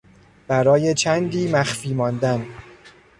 [0.47, 2.45] برای چندی مخفی ماندن